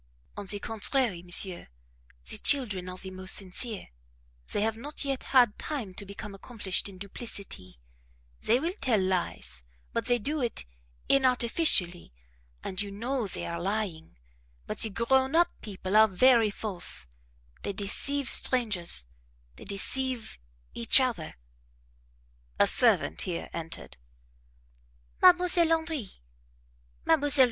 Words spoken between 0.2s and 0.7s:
"On the